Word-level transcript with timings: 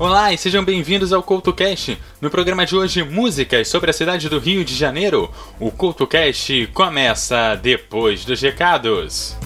Olá 0.00 0.32
e 0.32 0.38
sejam 0.38 0.64
bem-vindos 0.64 1.12
ao 1.12 1.24
CoutoCast. 1.24 1.98
No 2.20 2.30
programa 2.30 2.64
de 2.64 2.76
hoje, 2.76 3.02
músicas 3.02 3.66
sobre 3.66 3.90
a 3.90 3.92
cidade 3.92 4.28
do 4.28 4.38
Rio 4.38 4.64
de 4.64 4.72
Janeiro. 4.72 5.28
O 5.58 5.72
CoutoCast 5.72 6.68
começa 6.72 7.56
depois 7.56 8.24
dos 8.24 8.40
recados. 8.40 9.36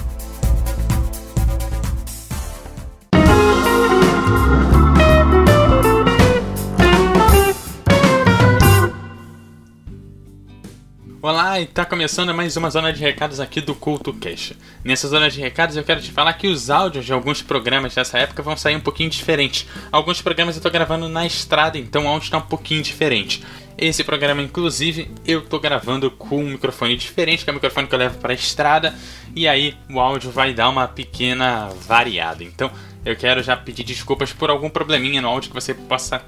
Olá, 11.24 11.60
e 11.60 11.66
tá 11.66 11.84
começando 11.84 12.34
mais 12.34 12.56
uma 12.56 12.68
zona 12.68 12.92
de 12.92 13.00
recados 13.00 13.38
aqui 13.38 13.60
do 13.60 13.76
Culto 13.76 14.12
Cash. 14.12 14.54
Nessa 14.82 15.06
zona 15.06 15.30
de 15.30 15.40
recados 15.40 15.76
eu 15.76 15.84
quero 15.84 16.02
te 16.02 16.10
falar 16.10 16.32
que 16.32 16.48
os 16.48 16.68
áudios 16.68 17.04
de 17.04 17.12
alguns 17.12 17.40
programas 17.40 17.94
dessa 17.94 18.18
época 18.18 18.42
vão 18.42 18.56
sair 18.56 18.74
um 18.74 18.80
pouquinho 18.80 19.08
diferentes. 19.08 19.64
Alguns 19.92 20.20
programas 20.20 20.56
eu 20.56 20.62
tô 20.62 20.68
gravando 20.68 21.08
na 21.08 21.24
estrada, 21.24 21.78
então 21.78 22.06
o 22.06 22.08
áudio 22.08 22.28
tá 22.28 22.38
um 22.38 22.42
pouquinho 22.48 22.82
diferente. 22.82 23.40
Esse 23.78 24.02
programa, 24.02 24.42
inclusive, 24.42 25.12
eu 25.24 25.42
tô 25.42 25.60
gravando 25.60 26.10
com 26.10 26.40
um 26.40 26.50
microfone 26.50 26.96
diferente, 26.96 27.44
que 27.44 27.50
é 27.50 27.52
o 27.52 27.54
microfone 27.54 27.86
que 27.86 27.94
eu 27.94 28.00
levo 28.00 28.18
para 28.18 28.32
a 28.32 28.34
estrada, 28.34 28.92
e 29.36 29.46
aí 29.46 29.76
o 29.88 30.00
áudio 30.00 30.28
vai 30.28 30.52
dar 30.52 30.68
uma 30.68 30.88
pequena 30.88 31.68
variada. 31.86 32.42
Então, 32.42 32.68
eu 33.04 33.14
quero 33.14 33.44
já 33.44 33.56
pedir 33.56 33.84
desculpas 33.84 34.32
por 34.32 34.50
algum 34.50 34.68
probleminha 34.68 35.22
no 35.22 35.28
áudio 35.28 35.50
que 35.50 35.54
você 35.54 35.72
possa 35.72 36.20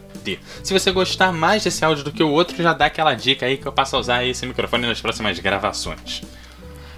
Se 0.63 0.73
você 0.73 0.91
gostar 0.91 1.33
mais 1.33 1.65
desse 1.65 1.85
áudio 1.85 2.05
do 2.05 2.13
que 2.13 2.23
o 2.23 2.31
outro, 2.31 2.63
já 2.63 2.73
dá 2.73 2.87
aquela 2.87 3.15
dica 3.15 3.47
aí 3.47 3.57
que 3.57 3.67
eu 3.67 3.73
passo 3.73 3.97
a 3.97 3.99
usar 3.99 4.25
esse 4.25 4.47
microfone 4.47 4.87
nas 4.87 5.01
próximas 5.01 5.39
gravações. 5.39 6.23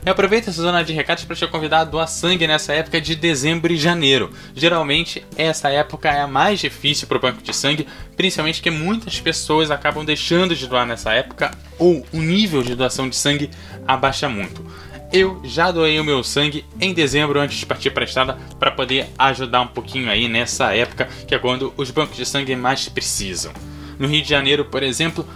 Eu 0.06 0.12
aproveito 0.12 0.46
essa 0.46 0.62
zona 0.62 0.84
de 0.84 0.92
recados 0.92 1.24
para 1.24 1.34
te 1.34 1.44
convidar 1.48 1.80
a 1.80 1.84
doar 1.84 2.06
sangue 2.06 2.46
nessa 2.46 2.72
época 2.72 3.00
de 3.00 3.16
dezembro 3.16 3.72
e 3.72 3.76
janeiro. 3.76 4.30
Geralmente, 4.54 5.26
essa 5.36 5.68
época 5.68 6.08
é 6.08 6.20
a 6.20 6.28
mais 6.28 6.60
difícil 6.60 7.08
para 7.08 7.16
o 7.16 7.20
banco 7.20 7.42
de 7.42 7.52
sangue, 7.52 7.88
principalmente 8.16 8.60
porque 8.60 8.70
muitas 8.70 9.18
pessoas 9.18 9.68
acabam 9.68 10.05
deixando 10.05 10.55
de 10.55 10.68
doar 10.68 10.86
nessa 10.86 11.12
época 11.12 11.50
ou 11.77 12.06
o 12.12 12.18
nível 12.18 12.62
de 12.62 12.77
doação 12.77 13.08
de 13.08 13.16
sangue 13.16 13.50
abaixa 13.84 14.28
muito. 14.28 14.64
Eu 15.12 15.40
já 15.44 15.70
doei 15.70 15.98
o 16.00 16.04
meu 16.04 16.22
sangue 16.24 16.64
em 16.80 16.92
dezembro 16.92 17.40
antes 17.40 17.58
de 17.58 17.66
partir 17.66 17.90
para 17.90 18.04
a 18.04 18.06
estrada 18.06 18.38
para 18.58 18.70
poder 18.70 19.06
ajudar 19.18 19.60
um 19.60 19.68
pouquinho 19.68 20.10
aí 20.10 20.28
nessa 20.28 20.74
época 20.74 21.08
que 21.26 21.34
é 21.34 21.38
quando 21.38 21.72
os 21.76 21.90
bancos 21.90 22.16
de 22.16 22.26
sangue 22.26 22.56
mais 22.56 22.88
precisam. 22.88 23.52
No 23.98 24.08
Rio 24.08 24.22
de 24.22 24.28
Janeiro, 24.28 24.64
por 24.64 24.82
exemplo, 24.82 25.27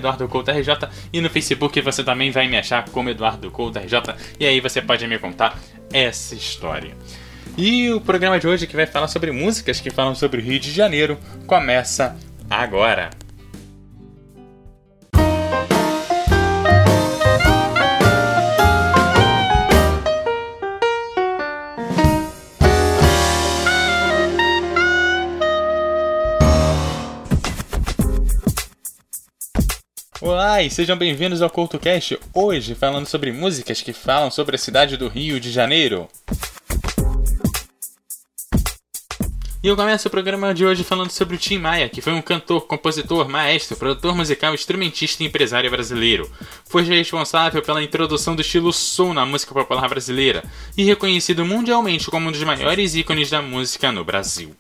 e 1.11 1.21
no 1.23 1.31
Facebook 1.31 1.81
você 1.81 2.05
também 2.05 2.31
vai 2.31 2.47
me 2.47 2.59
achar 2.59 2.91
como 2.91 3.09
eduardocoutorj 3.09 3.91
e 4.39 4.45
aí 4.45 4.61
você 4.61 4.83
pode 4.83 5.07
me 5.07 5.19
contar 5.19 5.59
essa 5.91 6.35
história. 6.35 6.95
E 7.57 7.91
o 7.91 8.03
programa 8.03 8.39
de 8.39 8.47
hoje 8.47 8.67
que 8.67 8.77
vai 8.77 8.85
falar 8.85 9.09
sobre 9.09 9.33
músicas 9.33 9.81
que 9.81 9.89
falam 9.89 10.15
sobre 10.15 10.43
o 10.43 10.45
Rio 10.45 10.61
de 10.61 10.71
Janeiro 10.71 11.19
começa 11.47 12.15
agora. 12.51 13.09
Olá 30.31 30.63
e 30.63 30.71
sejam 30.71 30.97
bem-vindos 30.97 31.43
ao 31.43 31.51
CoutoCast, 31.51 32.17
hoje 32.33 32.77
falando 32.77 33.05
sobre 33.05 33.33
músicas 33.33 33.83
que 33.83 33.93
falam 33.93 34.31
sobre 34.31 34.55
a 34.55 34.59
cidade 34.61 34.97
do 34.97 35.09
Rio 35.09 35.41
de 35.41 35.51
Janeiro. 35.51 36.07
E 39.61 39.67
eu 39.67 39.75
começo 39.75 40.07
o 40.07 40.11
programa 40.11 40.55
de 40.55 40.65
hoje 40.65 40.85
falando 40.85 41.11
sobre 41.11 41.35
o 41.35 41.39
Tim 41.39 41.59
Maia, 41.59 41.89
que 41.89 42.01
foi 42.01 42.13
um 42.13 42.23
cantor, 42.23 42.65
compositor, 42.69 43.29
maestro, 43.29 43.77
produtor 43.77 44.15
musical, 44.15 44.55
instrumentista 44.55 45.25
e 45.25 45.27
empresário 45.27 45.69
brasileiro. 45.69 46.31
Foi 46.65 46.85
responsável 46.85 47.61
pela 47.61 47.83
introdução 47.83 48.37
do 48.37 48.41
estilo 48.41 48.73
soul 48.73 49.13
na 49.13 49.27
música 49.27 49.53
popular 49.53 49.89
brasileira 49.89 50.45
e 50.77 50.85
reconhecido 50.85 51.45
mundialmente 51.45 52.09
como 52.09 52.29
um 52.29 52.33
dos 52.33 52.45
maiores 52.45 52.95
ícones 52.95 53.31
da 53.31 53.43
música 53.43 53.91
no 53.91 54.05
Brasil. 54.05 54.55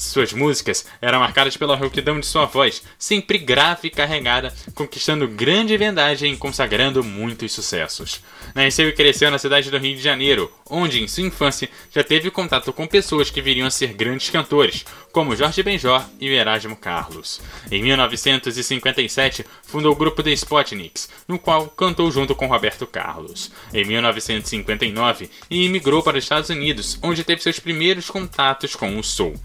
Suas 0.00 0.32
músicas 0.32 0.86
eram 1.02 1.20
marcadas 1.20 1.58
pela 1.58 1.76
rouquidão 1.76 2.18
de 2.18 2.24
sua 2.24 2.46
voz, 2.46 2.82
sempre 2.98 3.36
grave 3.36 3.88
e 3.88 3.90
carregada, 3.90 4.50
conquistando 4.74 5.28
grande 5.28 5.76
vendagem 5.76 6.32
e 6.32 6.36
consagrando 6.38 7.04
muitos 7.04 7.52
sucessos. 7.52 8.22
Nasceu 8.54 8.88
e 8.88 8.92
cresceu 8.92 9.30
na 9.30 9.38
cidade 9.38 9.70
do 9.70 9.76
Rio 9.76 9.94
de 9.94 10.02
Janeiro, 10.02 10.50
onde 10.70 11.02
em 11.02 11.06
sua 11.06 11.24
infância 11.24 11.68
já 11.90 12.02
teve 12.02 12.30
contato 12.30 12.72
com 12.72 12.86
pessoas 12.86 13.30
que 13.30 13.42
viriam 13.42 13.66
a 13.66 13.70
ser 13.70 13.92
grandes 13.92 14.30
cantores, 14.30 14.86
como 15.12 15.36
Jorge 15.36 15.62
Benjor 15.62 16.02
e 16.18 16.28
Erasmo 16.28 16.76
Carlos. 16.76 17.40
Em 17.70 17.82
1957, 17.82 19.44
fundou 19.62 19.92
o 19.92 19.96
grupo 19.96 20.22
The 20.22 20.32
Spotniks, 20.32 21.10
no 21.28 21.38
qual 21.38 21.66
cantou 21.68 22.10
junto 22.10 22.34
com 22.34 22.46
Roberto 22.46 22.86
Carlos. 22.86 23.52
Em 23.74 23.84
1959, 23.84 25.28
imigrou 25.50 26.02
para 26.02 26.16
os 26.16 26.24
Estados 26.24 26.48
Unidos, 26.48 26.98
onde 27.02 27.22
teve 27.22 27.42
seus 27.42 27.58
primeiros 27.58 28.08
contatos 28.08 28.74
com 28.74 28.98
o 28.98 29.04
soul 29.04 29.38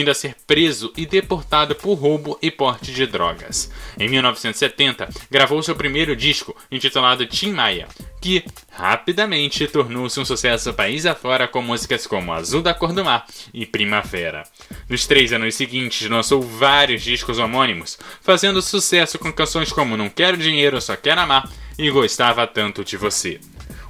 vindo 0.00 0.10
a 0.10 0.14
ser 0.14 0.34
preso 0.46 0.90
e 0.96 1.04
deportado 1.04 1.74
por 1.74 1.92
roubo 1.92 2.38
e 2.40 2.50
porte 2.50 2.90
de 2.90 3.06
drogas. 3.06 3.70
Em 3.98 4.08
1970, 4.08 5.10
gravou 5.30 5.62
seu 5.62 5.76
primeiro 5.76 6.16
disco, 6.16 6.56
intitulado 6.72 7.26
Tim 7.26 7.52
Maia, 7.52 7.86
que 8.18 8.42
rapidamente 8.72 9.66
tornou-se 9.66 10.18
um 10.18 10.24
sucesso 10.24 10.72
país 10.72 11.04
afora 11.04 11.46
com 11.46 11.60
músicas 11.60 12.06
como 12.06 12.32
Azul 12.32 12.62
da 12.62 12.72
Cor 12.72 12.94
do 12.94 13.04
Mar 13.04 13.26
e 13.52 13.66
Primavera. 13.66 14.44
Nos 14.88 15.06
três 15.06 15.34
anos 15.34 15.54
seguintes, 15.54 16.08
lançou 16.08 16.40
vários 16.40 17.02
discos 17.02 17.38
homônimos, 17.38 17.98
fazendo 18.22 18.62
sucesso 18.62 19.18
com 19.18 19.30
canções 19.30 19.70
como 19.70 19.98
Não 19.98 20.08
Quero 20.08 20.38
Dinheiro, 20.38 20.80
Só 20.80 20.96
Quero 20.96 21.20
Amar 21.20 21.46
e 21.78 21.90
Gostava 21.90 22.46
Tanto 22.46 22.82
de 22.82 22.96
Você. 22.96 23.38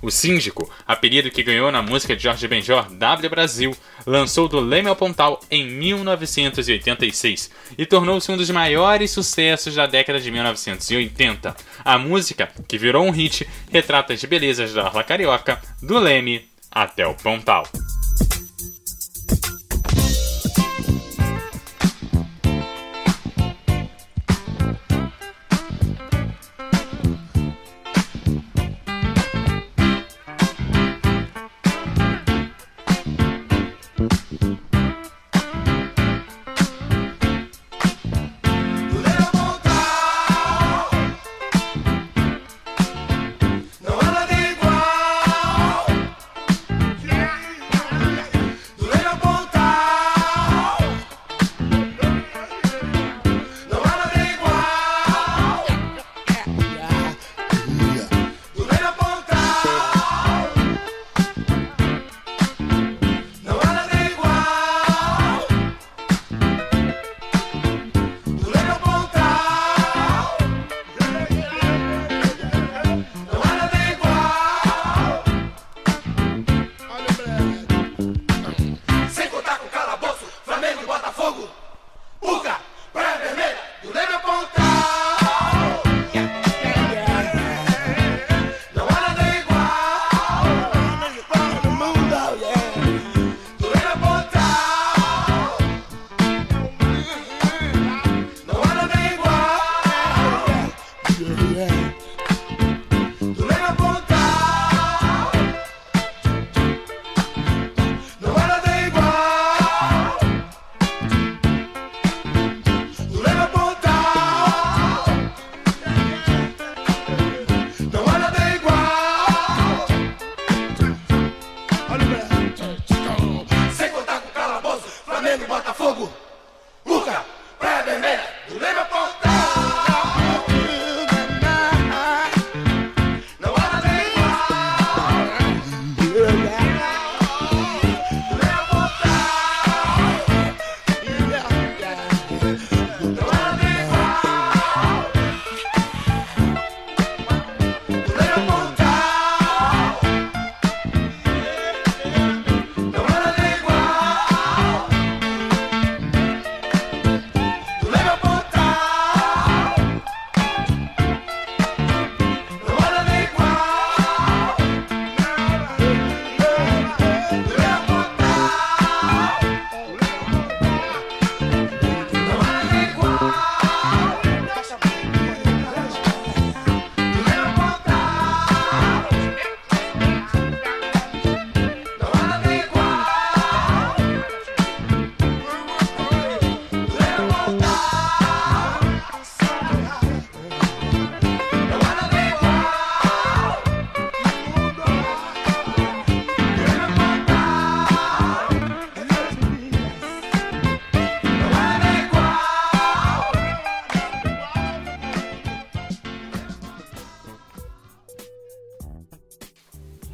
O 0.03 0.11
Síndico, 0.11 0.71
apelido 0.87 1.31
que 1.31 1.43
ganhou 1.43 1.71
na 1.71 1.83
música 1.83 2.17
de 2.17 2.23
Jorge 2.23 2.49
Benjor, 2.49 2.91
W 2.91 3.31
Brasil, 3.31 3.77
lançou 4.07 4.49
do 4.49 4.59
Leme 4.59 4.89
ao 4.89 4.97
Pontal 4.97 5.41
em 5.51 5.67
1986 5.67 7.51
e 7.77 7.85
tornou-se 7.85 8.31
um 8.33 8.37
dos 8.37 8.51
maiores 8.51 9.11
sucessos 9.11 9.75
da 9.75 9.87
década 9.87 10.19
de 10.19 10.31
1980. 10.31 11.55
A 11.85 11.99
música, 11.99 12.51
que 12.67 12.79
virou 12.79 13.05
um 13.07 13.11
hit, 13.11 13.47
retrata 13.71 14.15
as 14.15 14.25
belezas 14.25 14.73
da 14.73 14.85
Orla 14.85 15.05
Carioca, 15.05 15.61
do 15.83 15.99
Leme 15.99 16.49
até 16.71 17.07
o 17.07 17.15
Pontal. 17.15 17.67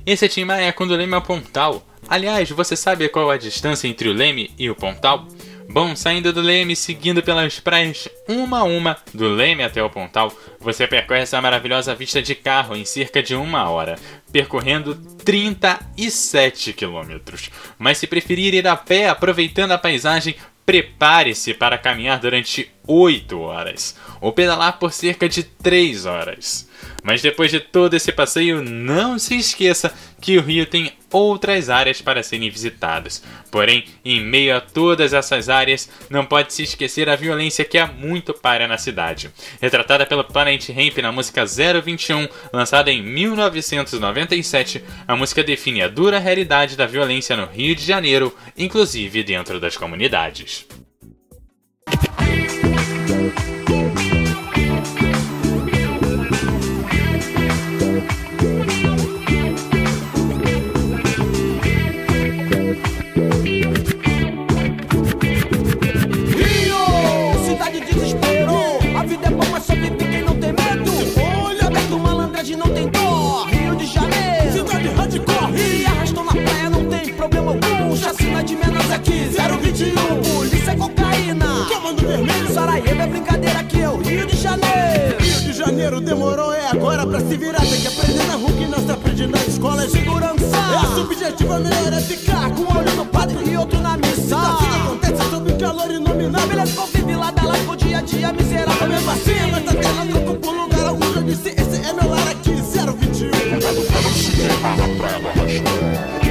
Esse 0.07 0.27
é 0.27 0.29
Tim 0.29 0.45
Maia 0.45 0.73
quando 0.73 0.93
o 0.93 0.97
Leme 0.97 1.15
ao 1.15 1.21
Pontal. 1.21 1.85
Aliás, 2.09 2.49
você 2.51 2.77
sabe 2.77 3.09
qual 3.09 3.29
a 3.29 3.37
distância 3.37 3.89
entre 3.89 4.09
o 4.09 4.13
Leme 4.13 4.53
e 4.57 4.71
o 4.71 4.75
Pontal? 4.77 5.27
Bom, 5.69 5.97
saindo 5.97 6.33
do 6.33 6.41
Leme, 6.41 6.77
seguindo 6.77 7.25
pelas 7.25 7.59
praias 7.59 8.09
uma 8.29 8.61
a 8.61 8.63
uma, 8.63 8.97
do 9.13 9.29
Leme 9.29 9.65
até 9.65 9.83
o 9.83 9.91
Pontal, 9.91 10.33
você 10.61 10.87
percorre 10.87 11.23
essa 11.23 11.43
maravilhosa 11.43 11.93
vista 11.93 12.23
de 12.23 12.37
carro 12.37 12.77
em 12.77 12.85
cerca 12.85 13.21
de 13.21 13.35
uma 13.35 13.69
hora, 13.69 13.99
percorrendo 14.33 14.95
37 14.95 16.73
quilômetros. 16.73 17.51
Mas 17.79 17.99
se 17.99 18.07
preferir 18.07 18.55
ir 18.55 18.67
a 18.67 18.77
pé, 18.77 19.09
aproveitando 19.09 19.73
a 19.73 19.79
paisagem, 19.79 20.35
prepare-se 20.65 21.55
para 21.55 21.79
caminhar 21.79 22.19
durante 22.19 22.71
8 22.87 23.39
horas, 23.39 23.97
ou 24.21 24.33
pedalar 24.33 24.79
por 24.79 24.93
cerca 24.93 25.29
de 25.29 25.45
3 25.45 26.07
horas. 26.07 26.69
Mas 27.03 27.23
depois 27.23 27.53
de 27.53 27.61
todo 27.61 27.95
esse 27.95 28.11
passeio, 28.11 28.61
não 28.63 29.17
se 29.17 29.37
esqueça 29.37 29.95
que 30.21 30.37
o 30.37 30.43
Rio 30.43 30.67
tem 30.67 30.93
outras 31.13 31.71
áreas 31.71 32.03
para 32.03 32.23
serem 32.23 32.51
visitadas. 32.51 33.23
Porém, 33.51 33.85
em 34.05 34.21
meio 34.21 34.57
a 34.57 34.61
todas 34.61 35.13
essas 35.13 35.49
áreas, 35.49 35.89
não 36.11 36.27
pode 36.27 36.53
se 36.53 36.65
esquecer 36.65 37.09
a 37.09 37.15
violência 37.15 37.65
que 37.65 37.79
há 37.79 37.87
muito 37.87 38.35
para 38.35 38.67
na 38.67 38.77
cidade. 38.77 39.31
Retratada 39.61 40.05
pelo 40.05 40.25
Planet 40.25 40.69
Ramp 40.71 40.99
na 40.99 41.13
música 41.13 41.45
021, 41.47 42.29
lançada 42.53 42.91
em 42.91 43.03
1997, 44.17 44.83
a 45.07 45.15
música 45.15 45.45
define 45.45 45.83
a 45.83 45.89
dura 45.89 46.19
realidade 46.19 46.77
da 46.77 46.87
violência 46.87 47.37
no 47.37 47.47
Rio 47.47 47.75
de 47.75 47.85
Janeiro, 47.85 48.35
inclusive 48.57 49.23
dentro 49.23 49.61
das 49.61 49.77
comunidades. 49.77 50.67
Demorou, 86.07 86.53
é 86.53 86.69
agora 86.69 87.07
pra 87.07 87.21
se 87.21 87.37
virar. 87.37 87.61
Tem 87.61 87.81
que 87.81 87.89
aprender 87.89 88.25
na 88.25 88.37
rua 88.37 88.53
que 88.53 88.67
não 88.67 88.79
se 88.79 88.93
aprende 88.93 89.27
na 89.27 89.39
escola. 89.39 89.85
É 89.85 89.89
segurança. 89.89 90.57
É 90.57 90.77
a 90.77 90.95
subjetiva, 90.95 91.59
melhor 91.59 91.93
é 91.93 92.01
ficar 92.01 92.51
com 92.55 92.63
um 92.63 92.79
olho 92.79 92.95
no 92.95 93.05
padre 93.07 93.39
e 93.51 93.57
outro 93.57 93.81
na 93.81 93.97
missa. 93.97 94.23
Então, 94.25 94.87
acontece 94.87 95.31
sob 95.31 95.53
calor 95.55 95.91
inominável. 95.91 96.49
Beleza, 96.49 96.81
convive 96.81 97.17
lá 97.17 97.31
da 97.33 97.43
lá 97.43 97.55
pro 97.67 97.77
dia 97.77 97.99
a 97.99 98.03
dia 98.03 98.33
miserável. 98.33 98.89
Mesmo 98.89 99.11
assim, 99.11 99.51
mas 99.51 99.65
tá 99.65 99.73
tendo 99.75 100.05
no 100.05 100.21
corpo 100.23 100.51
lugar 100.53 100.93
onde 100.93 101.17
eu 101.17 101.23
disse: 101.23 101.49
esse 101.49 101.89
é 101.89 101.93
meu 101.93 102.09
lar 102.09 102.29
aqui, 102.29 102.53
021. 102.53 103.31
Rio 106.23 106.26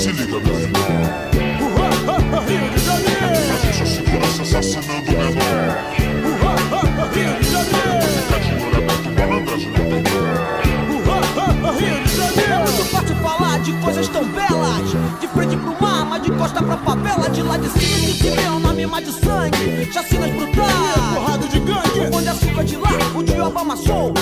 se 0.00 0.12
liga, 0.12 0.40
meu 0.40 0.58
irmão. 0.58 0.82
Rio 2.48 2.70
de 2.70 2.78
Janeiro. 2.78 3.82
A 3.82 3.86
segurança 3.86 4.42
assassinando 4.42 5.12
menor. 5.12 5.90
de 13.62 13.72
coisas 13.74 14.08
tão 14.08 14.24
belas 14.24 14.90
De 15.20 15.28
frente 15.28 15.56
pro 15.56 15.80
mar, 15.80 16.04
mas 16.06 16.22
de 16.22 16.30
costa 16.32 16.62
pra 16.62 16.76
favela 16.78 17.28
De 17.28 17.42
lá 17.42 17.56
de 17.56 17.68
cima 17.68 17.98
se 17.98 18.18
te 18.18 18.30
vê 18.30 18.48
um 18.48 18.58
nome 18.58 18.86
mais 18.86 19.04
de 19.06 19.12
sangue 19.12 19.92
Chacinas 19.92 20.30
brutais, 20.30 21.14
porrada 21.14 21.46
de 21.46 21.60
gangue 21.60 22.00
O 22.00 22.10
pão 22.10 22.22
de 22.22 22.28
açúcar 22.28 22.64
de 22.64 22.76
lá, 22.76 22.90
o 23.14 23.22
diabo 23.22 23.58
amassou 23.58 24.14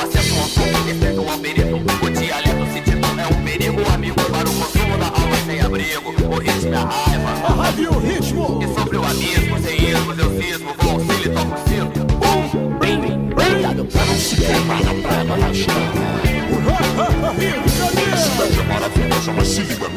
lixo. 0.00 0.18
Acesso 0.18 0.34
ao 0.34 0.48
som, 0.48 0.84
respeito 0.86 1.20
ao 1.20 1.38
perito. 1.38 1.76
O 1.76 2.10
dialeto 2.10 2.72
sentido 2.72 3.06
é 3.20 3.26
um 3.26 3.44
perigo, 3.44 3.80
amigo. 3.92 4.16
Para 4.30 4.48
o 4.48 4.52
consumo 4.52 4.98
da 4.98 5.06
alma 5.06 5.36
sem 5.46 5.60
abrigo. 5.60 6.10
O 6.10 6.38
ritmo 6.38 6.74
é 6.74 6.76
a 6.76 6.84
raiva. 6.84 7.30
A 7.46 7.52
raiva 7.62 7.80
e 7.80 7.86
o 7.86 7.98
ritmo 7.98 8.60
E 8.62 8.80
sobre 8.80 8.96
o 8.96 9.04
abismo, 9.04 9.58
sem 9.60 9.90
ismos, 9.90 10.18
eu 10.18 10.42
cismo, 10.42 10.74
vou 10.78 10.92
auxílio, 10.92 11.34
toco 11.34 11.54
o 11.54 11.58
cinto. 11.68 12.00
Bum, 12.14 12.78
bim, 12.78 13.30
cuidado 13.34 13.84
pra 13.84 14.04
não 14.04 14.18
se 14.18 14.36
queimar 14.36 14.80
Rio 17.30 17.62
de 17.62 17.68
Janeiro 17.76 18.16
cidade 18.20 18.60
é 18.60 18.62
maravilhosa, 18.64 19.32
mas 19.32 19.48
se 19.48 19.62
liga, 19.62 19.88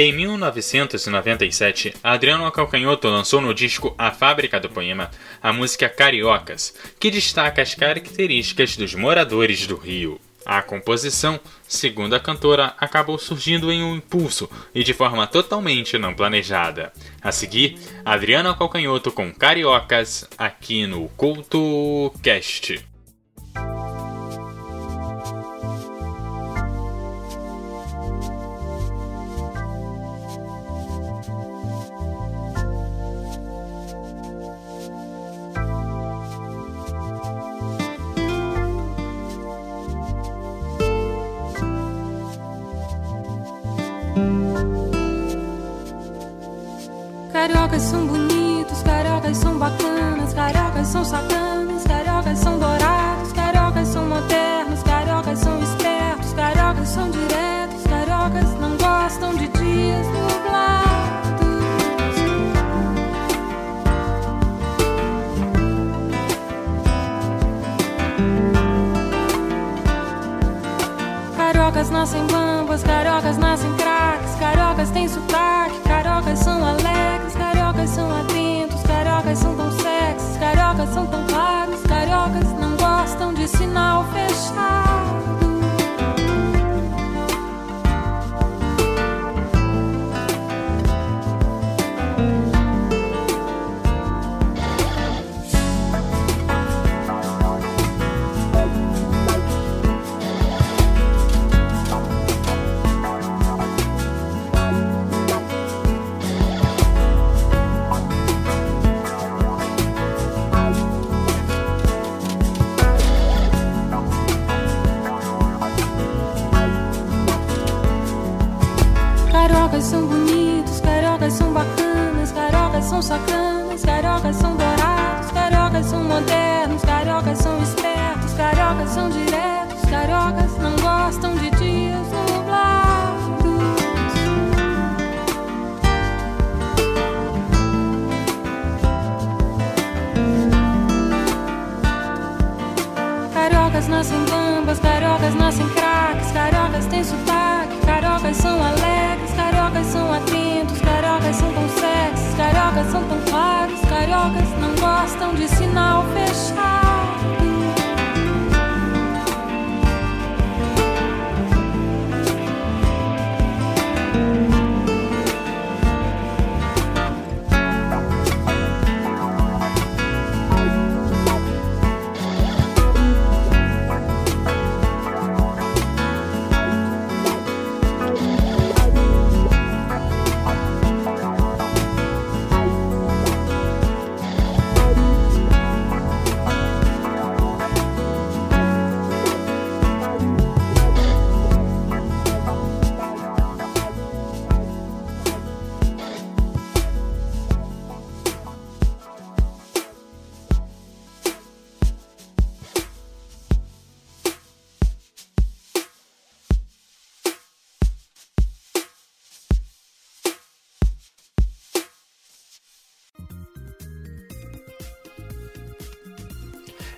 Em 0.00 0.12
1997, 0.12 1.92
Adriano 2.04 2.48
Calcanhoto 2.52 3.08
lançou 3.08 3.40
no 3.40 3.52
disco 3.52 3.96
A 3.98 4.12
Fábrica 4.12 4.60
do 4.60 4.70
Poema 4.70 5.10
a 5.42 5.52
música 5.52 5.88
Cariocas, 5.88 6.72
que 7.00 7.10
destaca 7.10 7.60
as 7.60 7.74
características 7.74 8.76
dos 8.76 8.94
moradores 8.94 9.66
do 9.66 9.74
Rio. 9.74 10.20
A 10.46 10.62
composição, 10.62 11.40
segundo 11.66 12.14
a 12.14 12.20
cantora, 12.20 12.76
acabou 12.78 13.18
surgindo 13.18 13.72
em 13.72 13.82
um 13.82 13.96
impulso 13.96 14.48
e 14.72 14.84
de 14.84 14.94
forma 14.94 15.26
totalmente 15.26 15.98
não 15.98 16.14
planejada. 16.14 16.92
A 17.20 17.32
seguir, 17.32 17.76
Adriana 18.04 18.54
Calcanhoto 18.54 19.10
com 19.10 19.34
Cariocas, 19.34 20.28
aqui 20.38 20.86
no 20.86 21.08
Culto 21.16 22.14
Cast. 22.22 22.86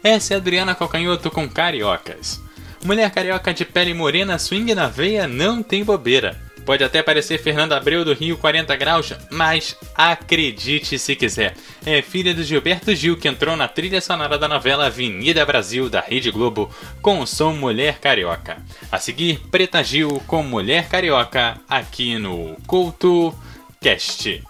Essa 0.03 0.35
é 0.35 0.37
Adriana 0.37 0.75
Calcanhoto 0.75 1.31
com 1.31 1.49
Cariocas. 1.49 2.41
Mulher 2.83 3.11
carioca 3.11 3.53
de 3.53 3.67
pele 3.67 3.93
morena, 3.93 4.39
swing 4.39 4.75
na 4.75 4.87
veia, 4.87 5.29
não 5.29 5.63
tem 5.63 5.85
bobeira. 5.85 6.41
Pode 6.65 6.83
até 6.83 7.03
parecer 7.03 7.39
Fernanda 7.39 7.77
Abreu 7.77 8.05
do 8.05 8.15
Rio 8.15 8.39
40 8.39 8.75
Graus, 8.77 9.13
mas 9.31 9.77
acredite 9.95 10.99
se 10.99 11.15
quiser. 11.17 11.55
É 11.85 12.01
filha 12.01 12.33
do 12.33 12.43
Gilberto 12.43 12.95
Gil 12.95 13.17
que 13.17 13.29
entrou 13.29 13.57
na 13.57 13.69
trilha 13.69 14.01
sonora 14.01 14.39
da 14.39 14.49
novela 14.49 14.87
Avenida 14.87 15.45
Brasil 15.45 15.91
da 15.91 16.01
Rede 16.01 16.31
Globo 16.31 16.71
com 17.03 17.21
o 17.21 17.27
som 17.27 17.53
Mulher 17.53 17.99
Carioca. 17.99 18.59
A 18.91 18.99
seguir, 18.99 19.41
Preta 19.51 19.83
Gil 19.83 20.23
com 20.27 20.43
Mulher 20.43 20.89
Carioca 20.89 21.61
aqui 21.69 22.19
no 22.19 22.57
Culto 22.67 23.35
Cast. 23.81 24.43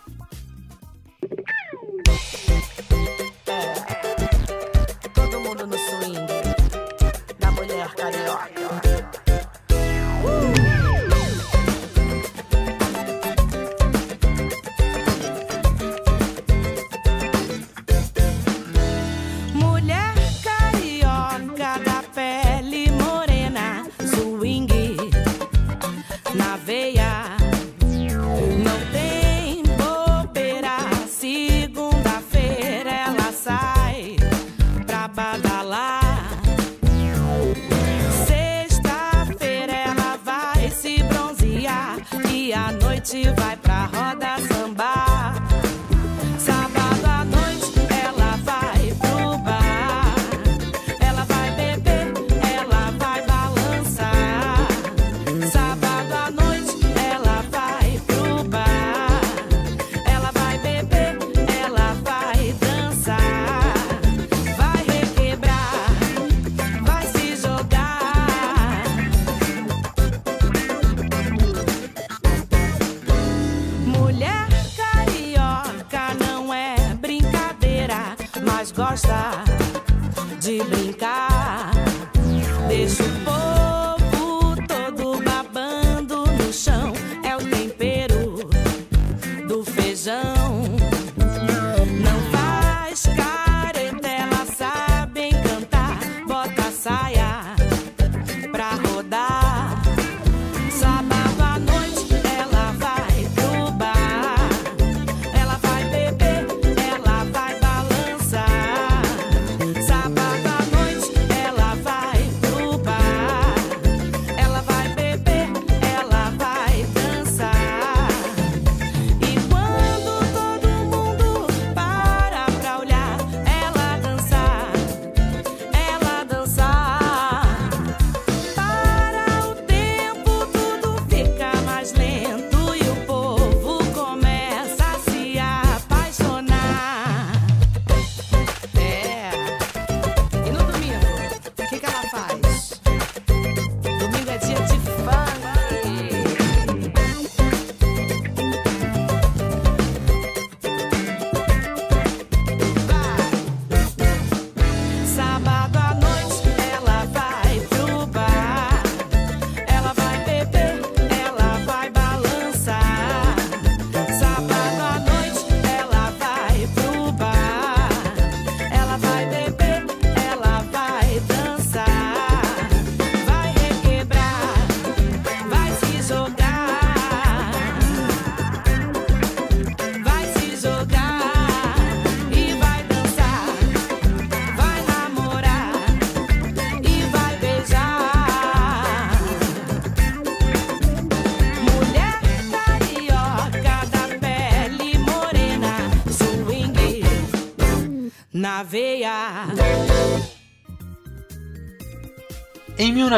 Noite 43.00 43.22
vai 43.40 43.56
pra 43.56 43.86
roda 43.86 44.29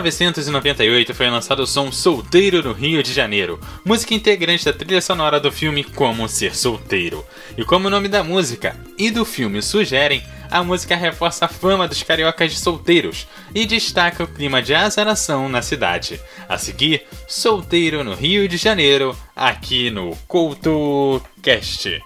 1998 0.00 1.12
foi 1.12 1.28
lançado 1.28 1.60
o 1.60 1.66
som 1.66 1.92
Solteiro 1.92 2.62
no 2.62 2.72
Rio 2.72 3.02
de 3.02 3.12
Janeiro, 3.12 3.60
música 3.84 4.14
integrante 4.14 4.64
da 4.64 4.72
trilha 4.72 5.02
sonora 5.02 5.38
do 5.38 5.52
filme 5.52 5.84
Como 5.84 6.26
Ser 6.28 6.56
Solteiro. 6.56 7.22
E 7.58 7.64
como 7.64 7.88
o 7.88 7.90
nome 7.90 8.08
da 8.08 8.24
música 8.24 8.74
e 8.96 9.10
do 9.10 9.24
filme 9.24 9.60
sugerem, 9.60 10.22
a 10.50 10.62
música 10.62 10.96
reforça 10.96 11.44
a 11.44 11.48
fama 11.48 11.86
dos 11.86 12.02
cariocas 12.02 12.52
de 12.52 12.58
solteiros 12.58 13.26
e 13.54 13.66
destaca 13.66 14.24
o 14.24 14.26
clima 14.26 14.62
de 14.62 14.74
azaração 14.74 15.48
na 15.48 15.60
cidade. 15.60 16.20
A 16.48 16.56
seguir, 16.56 17.02
Solteiro 17.28 18.02
no 18.02 18.14
Rio 18.14 18.48
de 18.48 18.56
Janeiro, 18.56 19.14
aqui 19.36 19.90
no 19.90 20.16
CoutoCast. 20.26 22.02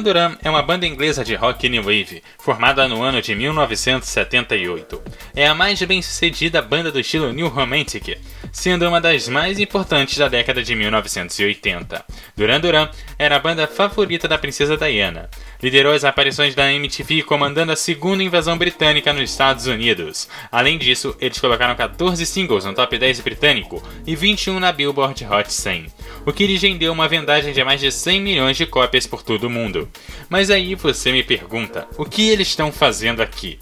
Duran 0.00 0.30
Duran 0.30 0.38
é 0.42 0.48
uma 0.48 0.62
banda 0.62 0.86
inglesa 0.86 1.24
de 1.24 1.34
rock 1.34 1.68
new 1.68 1.82
wave, 1.82 2.22
formada 2.38 2.88
no 2.88 3.02
ano 3.02 3.20
de 3.20 3.34
1978. 3.34 5.02
É 5.34 5.46
a 5.46 5.54
mais 5.54 5.82
bem-sucedida 5.82 6.62
banda 6.62 6.90
do 6.90 7.00
estilo 7.00 7.32
New 7.32 7.48
Romantic, 7.48 8.18
sendo 8.52 8.88
uma 8.88 9.00
das 9.00 9.28
mais 9.28 9.58
importantes 9.58 10.16
da 10.16 10.28
década 10.28 10.62
de 10.62 10.74
1980. 10.74 12.04
Duran 12.36 12.60
Duran 12.60 12.88
era 13.18 13.36
a 13.36 13.38
banda 13.38 13.66
favorita 13.66 14.26
da 14.26 14.38
princesa 14.38 14.76
Diana. 14.76 15.28
Liderou 15.62 15.92
as 15.92 16.04
aparições 16.04 16.54
da 16.54 16.72
MTV 16.72 17.22
comandando 17.22 17.72
a 17.72 17.76
segunda 17.76 18.22
invasão 18.22 18.56
britânica 18.56 19.12
nos 19.12 19.30
Estados 19.30 19.66
Unidos. 19.66 20.28
Além 20.50 20.78
disso, 20.78 21.14
eles 21.20 21.38
colocaram 21.38 21.74
14 21.74 22.24
singles 22.24 22.64
no 22.64 22.72
top 22.72 22.96
10 22.96 23.20
britânico 23.20 23.82
e 24.06 24.16
21 24.16 24.58
na 24.58 24.72
Billboard 24.72 25.26
Hot 25.26 25.52
100, 25.52 25.86
o 26.24 26.32
que 26.32 26.46
lhes 26.46 26.62
rendeu 26.62 26.92
uma 26.92 27.08
vendagem 27.08 27.52
de 27.52 27.62
mais 27.62 27.80
de 27.80 27.92
100 27.92 28.20
milhões 28.20 28.56
de 28.56 28.64
cópias 28.64 29.06
por 29.06 29.22
todo 29.22 29.44
o 29.44 29.50
mundo. 29.50 29.89
Mas 30.28 30.50
aí 30.50 30.74
você 30.74 31.12
me 31.12 31.22
pergunta, 31.22 31.88
o 31.96 32.04
que 32.04 32.28
eles 32.28 32.48
estão 32.48 32.70
fazendo 32.70 33.20
aqui? 33.20 33.58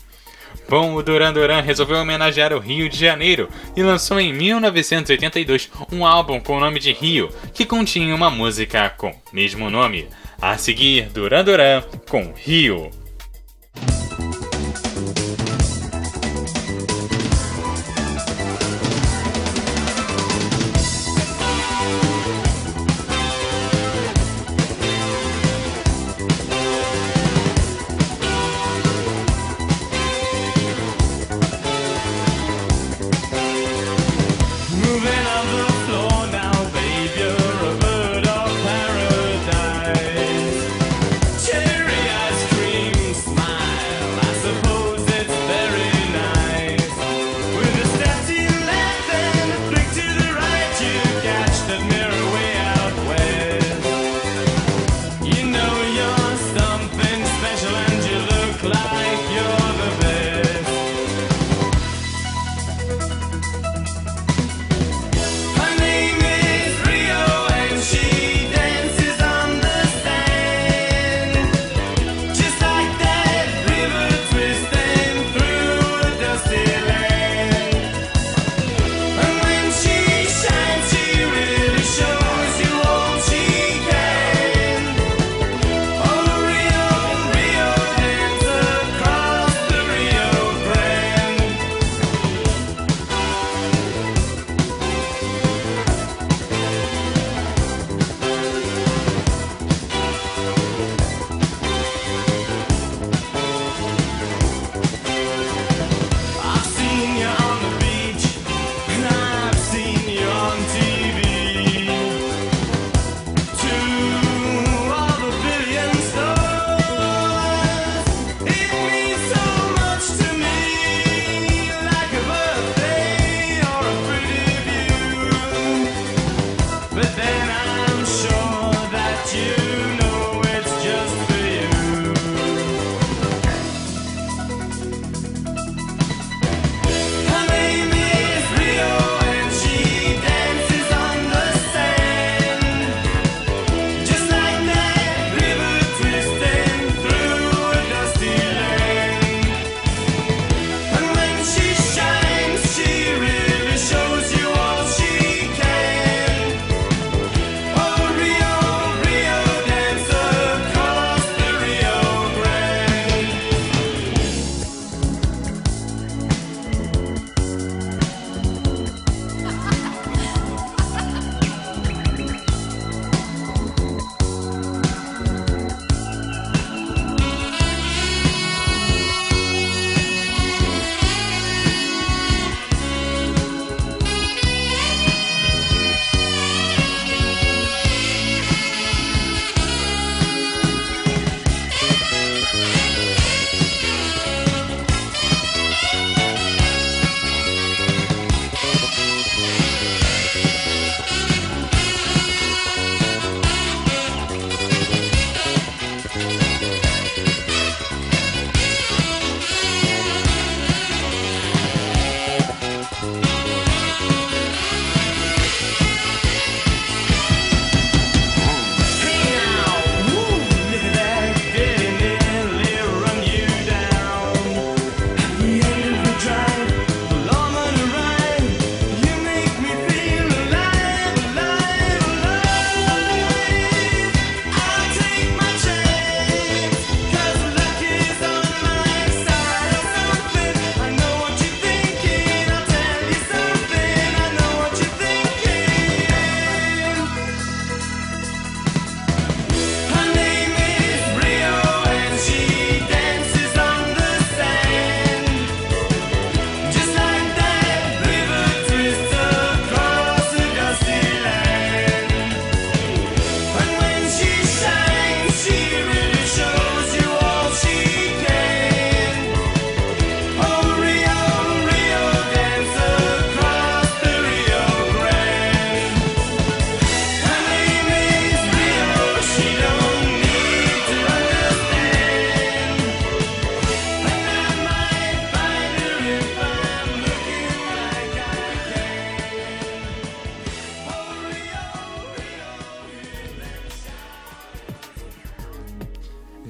Bom, 0.68 0.94
o 0.94 1.02
Duran 1.02 1.32
Duran 1.32 1.62
resolveu 1.62 1.96
homenagear 1.96 2.52
o 2.52 2.58
Rio 2.58 2.88
de 2.90 2.98
Janeiro 2.98 3.48
e 3.74 3.82
lançou 3.82 4.20
em 4.20 4.34
1982 4.34 5.70
um 5.90 6.04
álbum 6.04 6.38
com 6.40 6.58
o 6.58 6.60
nome 6.60 6.78
de 6.78 6.92
Rio, 6.92 7.30
que 7.54 7.64
continha 7.64 8.14
uma 8.14 8.30
música 8.30 8.90
com 8.90 9.08
o 9.08 9.16
mesmo 9.32 9.70
nome. 9.70 10.06
A 10.40 10.58
seguir, 10.58 11.08
Duran 11.08 11.42
Duran 11.42 11.82
com 12.08 12.32
Rio. 12.36 12.90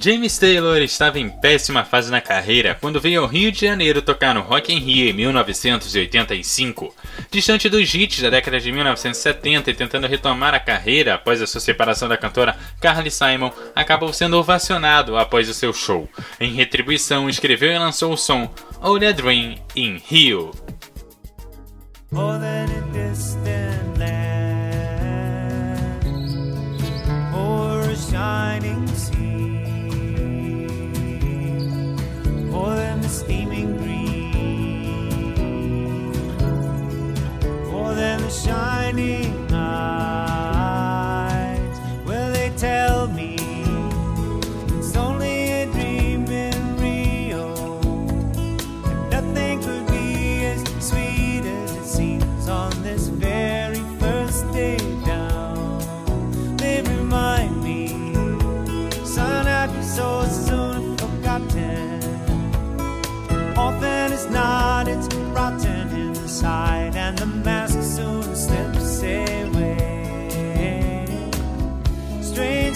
James 0.01 0.39
Taylor 0.39 0.79
estava 0.79 1.19
em 1.19 1.29
péssima 1.29 1.85
fase 1.85 2.09
na 2.09 2.21
carreira 2.21 2.77
quando 2.81 3.01
veio 3.01 3.23
ao 3.23 3.27
Rio 3.27 3.51
de 3.51 3.63
Janeiro 3.63 4.01
tocar 4.01 4.33
no 4.33 4.43
Rock 4.43 4.73
in 4.73 4.79
Rio 4.79 5.11
em 5.11 5.13
1985. 5.13 6.95
Distante 7.31 7.69
dos 7.69 7.93
hits 7.93 8.23
da 8.23 8.31
década 8.31 8.61
de 8.61 8.71
1970 8.71 9.71
e 9.71 9.75
tentando 9.75 10.07
retomar 10.07 10.55
a 10.55 10.61
carreira 10.61 11.15
após 11.15 11.43
a 11.43 11.49
sua 11.49 11.61
separação 11.61 12.09
da 12.09 12.17
cantora 12.17 12.57
Carly 12.81 13.11
Simon, 13.11 13.51
acabou 13.75 14.13
sendo 14.13 14.39
ovacionado 14.39 15.17
após 15.17 15.49
o 15.49 15.55
seu 15.55 15.73
show. 15.73 16.09
Em 16.39 16.53
retribuição, 16.53 17.29
escreveu 17.29 17.73
e 17.73 17.79
lançou 17.79 18.13
o 18.13 18.17
som 18.17 18.49
"All 18.81 18.97
a 18.97 19.13
Dream 19.13 19.57
in 19.75 20.01
Rio. 20.07 20.53
more 32.51 32.75
than 32.75 33.01
the 33.01 33.09
steaming 33.09 33.77
breeze, 33.77 34.35
more 37.71 37.95
than 37.95 38.21
the 38.23 38.31
shining. 38.31 39.49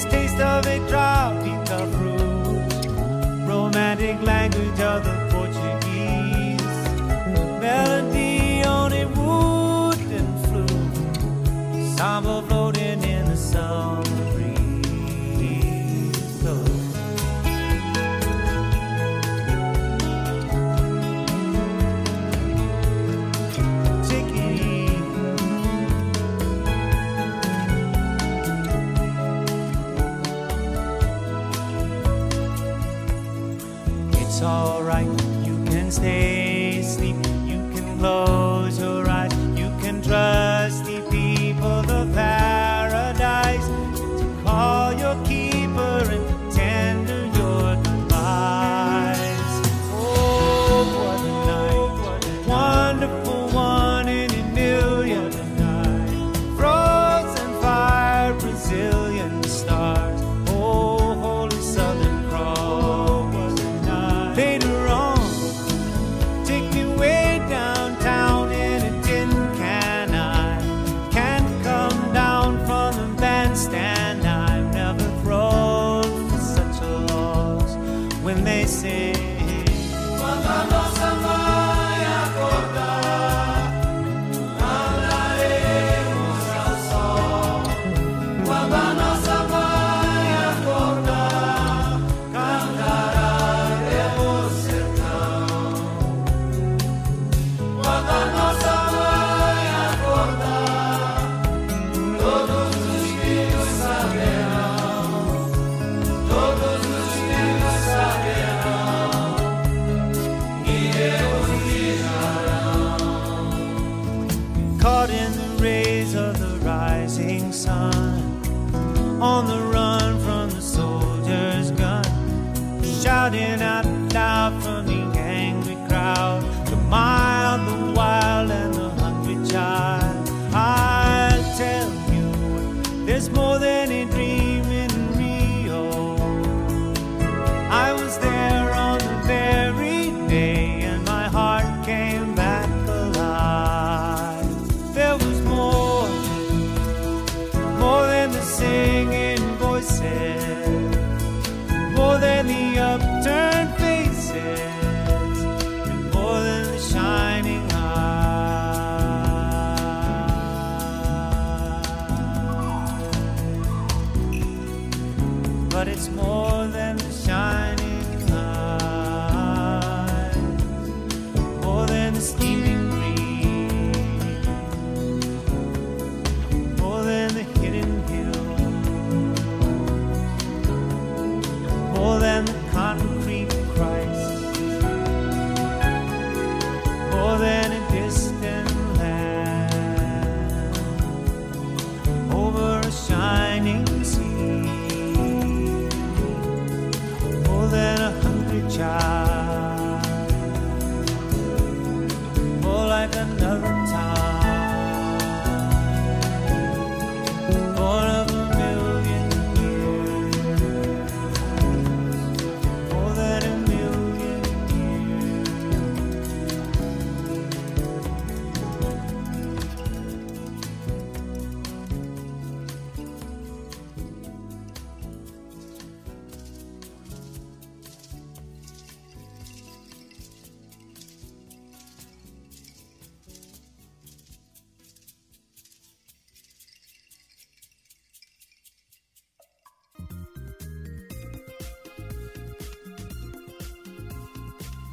taste 0.01 0.41
of 0.41 0.67
a 0.67 0.79
tropical 0.89 1.87
fruit, 1.93 2.87
romantic 3.47 4.21
language 4.23 4.81
of 4.81 5.05
the 5.05 5.22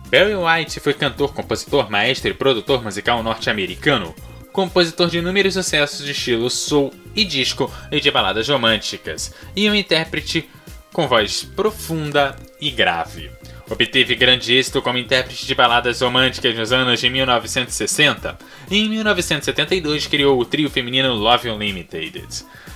Barry 0.10 0.34
White 0.36 0.80
foi 0.80 0.96
cantor, 0.96 1.36
compositor, 1.36 1.92
maestro 1.92 2.32
e 2.32 2.34
produtor 2.34 2.84
musical 2.84 3.22
norte-americano, 3.22 4.16
compositor 4.52 5.08
de 5.08 5.20
inúmeros 5.20 5.54
sucessos 5.54 6.04
de 6.04 6.14
estilo 6.14 6.50
soul 6.50 6.92
e 7.16 7.24
disco 7.24 7.72
e 7.92 8.00
de 8.00 8.10
baladas 8.10 8.50
românticas, 8.50 9.32
e 9.56 9.70
um 9.70 9.76
intérprete 9.76 10.50
com 10.92 11.08
voz 11.08 11.44
profunda 11.44 12.36
e 12.60 12.72
grave. 12.72 13.30
Obteve 13.70 14.16
grande 14.16 14.56
êxito 14.56 14.82
como 14.82 14.98
intérprete 14.98 15.46
de 15.46 15.54
baladas 15.54 16.02
românticas 16.02 16.56
nos 16.56 16.72
anos 16.72 17.00
de 17.00 17.08
1960 17.08 18.36
e 18.72 18.80
em 18.80 18.90
1972 18.90 20.08
criou 20.08 20.40
o 20.40 20.46
trio 20.46 20.72
feminino 20.72 21.14
Love 21.14 21.52
Unlimited. 21.52 22.26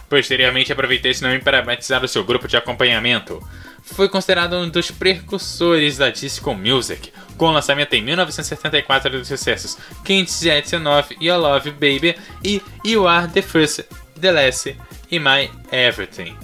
Posteriormente 0.08 0.72
aproveitou 0.72 1.10
esse 1.10 1.24
nome 1.24 1.40
para 1.40 1.64
batizar 1.64 2.06
o 2.06 2.08
seu 2.08 2.24
grupo 2.24 2.48
de 2.48 2.56
acompanhamento. 2.56 3.42
Foi 3.82 4.08
considerado 4.08 4.56
um 4.56 4.70
dos 4.70 4.92
precursores 4.92 5.98
da 5.98 6.12
disco 6.12 6.54
music, 6.54 7.12
com 7.38 7.52
lançamento 7.52 7.94
em 7.94 8.02
1974 8.02 9.10
dos 9.10 9.28
sucessos 9.28 9.78
Can't 10.04 10.32
Get 10.32 10.74
Enough, 10.74 11.06
Love 11.22 11.72
Baby 11.72 12.16
e 12.44 12.62
You 12.86 13.08
Are 13.08 13.28
the 13.28 13.42
First, 13.42 13.82
The 14.20 14.32
Last 14.32 14.76
e 15.12 15.20
My 15.20 15.50
Everything. 15.72 16.36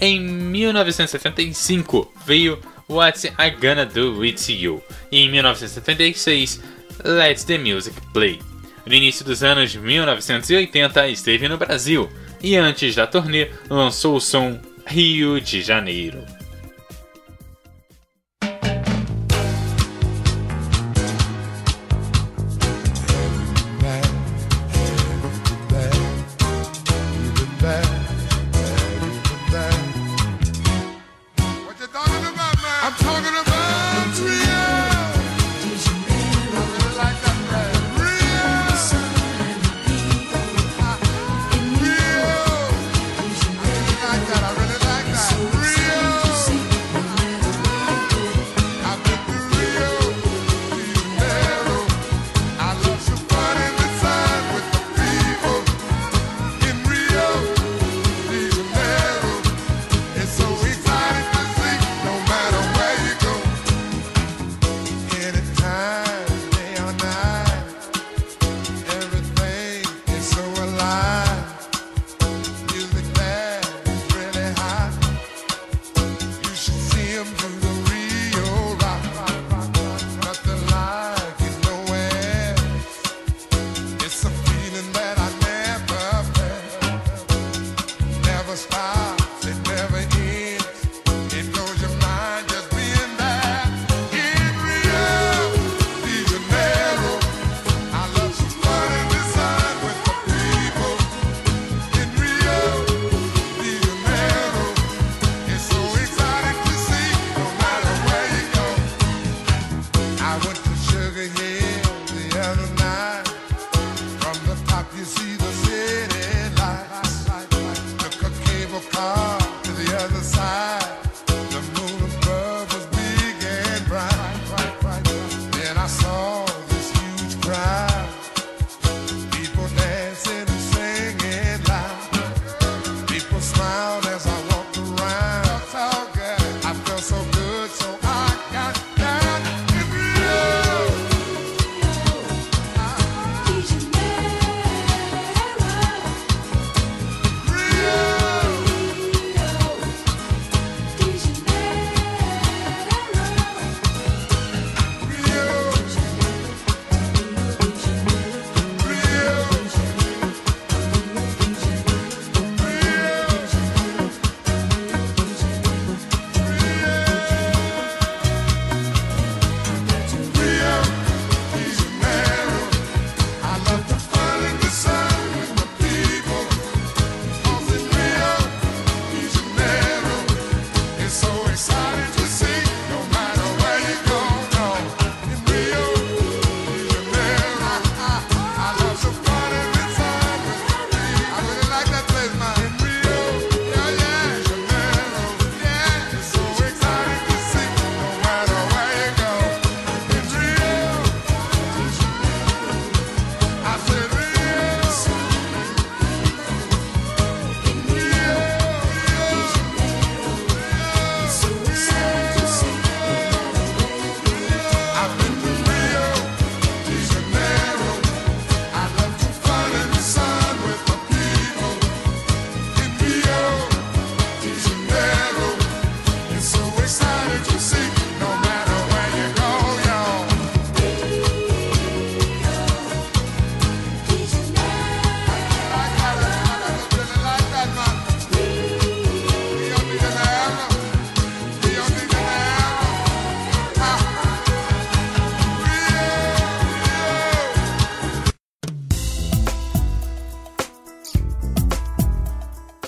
Em 0.00 0.20
1975 0.20 2.12
veio 2.26 2.58
What's 2.88 3.24
I 3.24 3.50
Gonna 3.60 3.86
Do 3.86 4.18
With 4.18 4.48
You 4.48 4.82
e 5.10 5.18
em 5.20 5.30
1976 5.30 6.60
Let 7.04 7.44
the 7.44 7.58
Music 7.58 7.98
Play. 8.12 8.38
No 8.84 8.94
início 8.94 9.24
dos 9.24 9.42
anos 9.44 9.74
1980 9.76 11.08
esteve 11.08 11.48
no 11.48 11.56
Brasil 11.56 12.10
e 12.42 12.56
antes 12.56 12.94
da 12.96 13.06
turnê 13.06 13.48
lançou 13.70 14.16
o 14.16 14.20
som 14.20 14.60
Rio 14.86 15.40
de 15.40 15.62
Janeiro. 15.62 16.41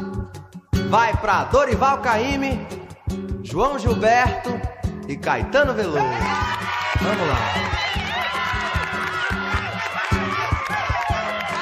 vai 0.90 1.16
pra 1.16 1.44
Dorival 1.44 2.02
Caymmi, 2.02 2.81
João 3.52 3.78
Gilberto 3.78 4.58
e 5.06 5.14
Caetano 5.14 5.74
Veloso. 5.74 5.98
Vamos 7.02 7.28
lá. 7.28 7.36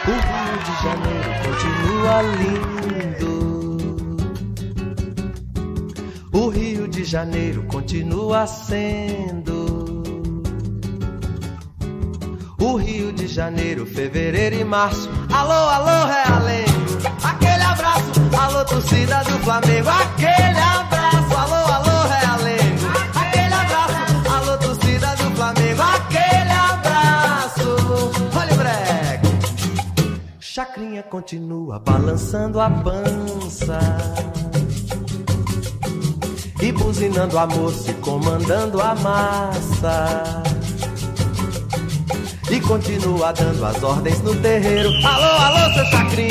O 0.07 0.13
Rio 0.31 0.59
de 0.63 0.75
Janeiro 0.85 1.31
continua 1.43 2.23
lindo. 2.23 3.35
O 6.33 6.49
Rio 6.49 6.87
de 6.87 7.03
Janeiro 7.05 7.65
continua 7.65 8.47
sendo. 8.47 10.05
O 12.57 12.77
Rio 12.77 13.13
de 13.13 13.27
Janeiro, 13.27 13.85
fevereiro 13.85 14.55
e 14.55 14.63
março. 14.63 15.11
Alô, 15.35 15.51
alô, 15.51 16.07
Realengo. 16.07 16.71
Aquele 17.25 17.65
abraço, 17.65 18.13
alô, 18.41 18.65
torcida 18.65 19.25
do 19.25 19.41
Flamengo. 19.41 19.89
Aquele 19.89 20.61
abraço, 20.61 21.00
continua 31.11 31.81
balançando 31.81 32.61
a 32.61 32.71
pança. 32.71 33.81
E 36.63 36.71
buzinando 36.71 37.37
a 37.37 37.47
moça 37.49 37.91
e 37.91 37.95
comandando 37.95 38.81
a 38.81 38.95
massa. 38.95 40.43
E 42.49 42.61
continua 42.61 43.33
dando 43.33 43.65
as 43.65 43.83
ordens 43.83 44.23
no 44.23 44.37
terreiro. 44.37 44.89
Alô, 45.05 45.27
alô, 45.27 45.75
seu 45.75 45.85
Chacrinha, 45.87 46.30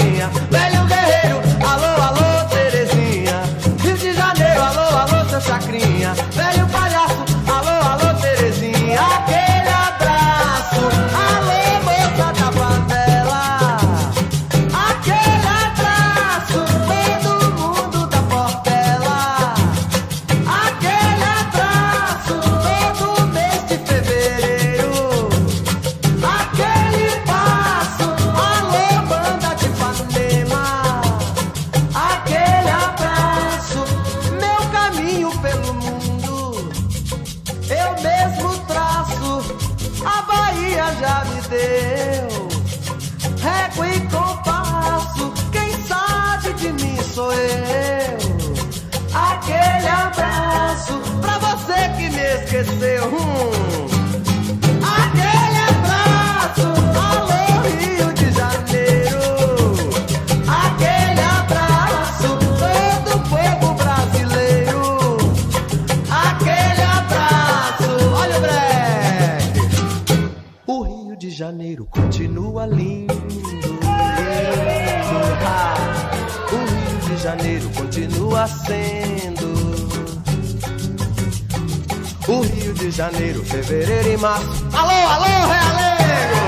fevereiro 83.64 84.10
e 84.10 84.18
março. 84.18 84.66
Alô, 84.74 84.90
alô, 84.90 85.26
Realengo! 85.26 86.40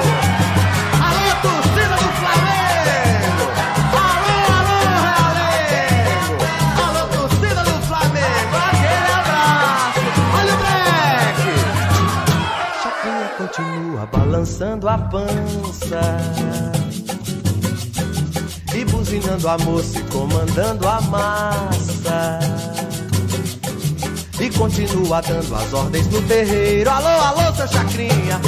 Alô, 1.03 1.25
torcida 1.41 1.95
do 1.97 2.09
Flamengo! 2.19 3.43
Alô, 3.99 4.37
alô, 4.59 4.77
Realengo! 5.03 6.35
Alô, 6.85 7.01
torcida 7.09 7.61
do 7.63 7.75
Flamengo! 7.85 8.55
Aquele 8.67 9.11
abraço! 9.19 9.99
Olha 10.37 10.53
o 10.53 10.57
breque! 10.57 11.55
Chacrinha 12.81 13.27
continua 13.37 14.05
balançando 14.05 14.87
a 14.87 14.97
pança. 14.97 16.01
E 18.73 18.85
buzinando 18.85 19.49
a 19.49 19.57
moça 19.57 19.99
e 19.99 20.03
comandando 20.03 20.87
a 20.87 21.01
massa. 21.01 22.39
E 24.41 24.49
continua 24.49 25.21
dando 25.21 25.55
as 25.55 25.71
ordens 25.71 26.07
no 26.07 26.19
terreiro. 26.23 26.89
Alô, 26.89 27.07
alô, 27.07 27.55
seu 27.55 27.67
Chacrinha, 27.67 28.41